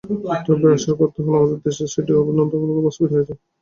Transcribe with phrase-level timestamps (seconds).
[0.45, 3.33] তবে, আশার কথা হলো আমাদের দেশে সিডও সনদের অনেকগুলোই বাস্তবায়িত হয়েছে।